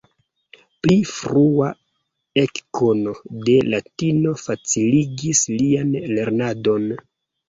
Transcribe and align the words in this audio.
Pli 0.85 0.93
frua 1.15 1.65
ekkono 2.43 3.13
de 3.49 3.55
latino 3.73 4.31
faciligis 4.45 5.43
lian 5.59 5.93
lernadon. 6.15 6.89